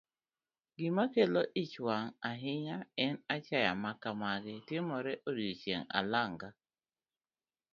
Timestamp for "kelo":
1.13-1.41